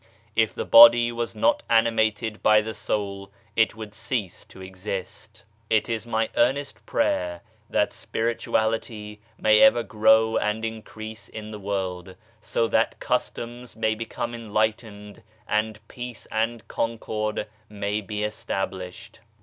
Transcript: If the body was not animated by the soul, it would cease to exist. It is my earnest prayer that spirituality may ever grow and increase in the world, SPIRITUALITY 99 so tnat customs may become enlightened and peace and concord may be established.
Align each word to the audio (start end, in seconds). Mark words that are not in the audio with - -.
If 0.35 0.55
the 0.55 0.65
body 0.65 1.11
was 1.11 1.35
not 1.35 1.61
animated 1.69 2.41
by 2.41 2.61
the 2.61 2.73
soul, 2.73 3.31
it 3.55 3.75
would 3.75 3.93
cease 3.93 4.43
to 4.45 4.59
exist. 4.59 5.43
It 5.69 5.89
is 5.89 6.07
my 6.07 6.31
earnest 6.35 6.83
prayer 6.87 7.41
that 7.69 7.93
spirituality 7.93 9.21
may 9.37 9.59
ever 9.59 9.83
grow 9.83 10.37
and 10.37 10.65
increase 10.65 11.29
in 11.29 11.51
the 11.51 11.59
world, 11.59 12.15
SPIRITUALITY 12.41 12.41
99 12.41 12.41
so 12.41 12.67
tnat 12.67 12.99
customs 12.99 13.75
may 13.75 13.93
become 13.93 14.33
enlightened 14.33 15.21
and 15.47 15.87
peace 15.87 16.25
and 16.31 16.67
concord 16.67 17.45
may 17.69 18.01
be 18.01 18.23
established. 18.23 19.19